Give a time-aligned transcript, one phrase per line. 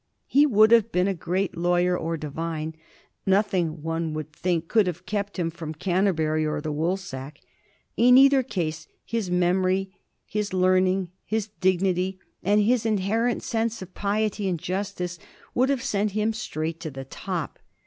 [0.25, 2.73] He would have been a great lawyer or divine.
[3.27, 7.33] Nothing, one would think, could have kept him from Canterbury or from the Woolsack.
[7.97, 9.91] In either case his memory,
[10.25, 15.19] his learning, his dignity, and his inherent sense of piety and justice,
[15.53, 17.59] would have sent him straight to the top.